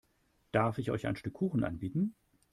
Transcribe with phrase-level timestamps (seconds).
[0.51, 2.15] Darf ich euch ein Stück Kuchen anbieten?